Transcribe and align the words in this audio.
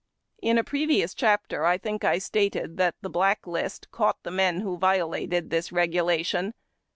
In 0.41 0.57
a 0.57 0.63
previous 0.63 1.13
chapter 1.13 1.63
I 1.63 1.77
think 1.77 2.03
I 2.03 2.17
stated 2.17 2.77
that 2.77 2.95
the 3.01 3.09
Black 3.11 3.45
List 3.45 3.91
caught 3.91 4.17
the 4.23 4.31
men 4.31 4.61
who 4.61 4.75
violated 4.75 5.51
this 5.51 5.69
regu 5.69 6.03
lation. 6.03 6.53